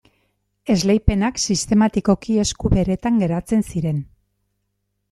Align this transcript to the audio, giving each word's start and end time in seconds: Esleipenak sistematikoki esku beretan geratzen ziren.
Esleipenak 0.75 1.37
sistematikoki 1.43 2.39
esku 2.45 2.73
beretan 2.77 3.21
geratzen 3.27 3.67
ziren. 3.71 4.03